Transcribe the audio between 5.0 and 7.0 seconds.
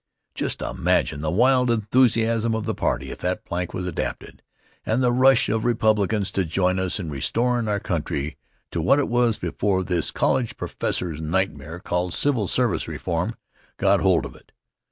the rush of Republicans to join us